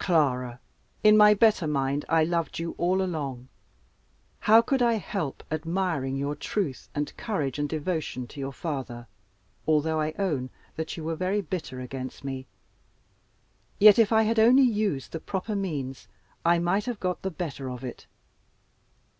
[0.00, 0.58] Clara,
[1.04, 3.46] in my better mind I loved you all along.
[4.40, 9.06] How could I help admiring your truth and courage and devotion to your father?
[9.64, 12.48] Although I own that you were very bitter against me,
[13.78, 16.08] yet, if I had only used the proper means,
[16.44, 18.08] I might have got the better of it.